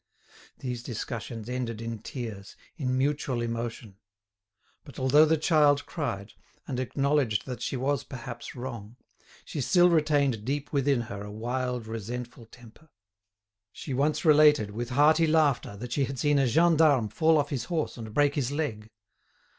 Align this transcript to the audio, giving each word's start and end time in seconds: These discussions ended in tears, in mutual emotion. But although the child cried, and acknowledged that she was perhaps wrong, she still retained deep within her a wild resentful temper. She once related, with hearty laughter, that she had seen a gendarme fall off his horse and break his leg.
These 0.57 0.81
discussions 0.81 1.47
ended 1.47 1.79
in 1.79 1.99
tears, 1.99 2.55
in 2.75 2.97
mutual 2.97 3.39
emotion. 3.39 3.97
But 4.83 4.97
although 4.97 5.25
the 5.25 5.37
child 5.37 5.85
cried, 5.85 6.33
and 6.67 6.79
acknowledged 6.79 7.45
that 7.45 7.61
she 7.61 7.77
was 7.77 8.03
perhaps 8.03 8.55
wrong, 8.55 8.95
she 9.45 9.61
still 9.61 9.91
retained 9.91 10.43
deep 10.43 10.73
within 10.73 11.01
her 11.01 11.21
a 11.23 11.31
wild 11.31 11.85
resentful 11.85 12.47
temper. 12.47 12.89
She 13.71 13.93
once 13.93 14.25
related, 14.25 14.71
with 14.71 14.89
hearty 14.89 15.27
laughter, 15.27 15.77
that 15.77 15.91
she 15.91 16.05
had 16.05 16.17
seen 16.17 16.39
a 16.39 16.47
gendarme 16.47 17.09
fall 17.09 17.37
off 17.37 17.51
his 17.51 17.65
horse 17.65 17.95
and 17.95 18.11
break 18.11 18.33
his 18.33 18.51
leg. 18.51 18.89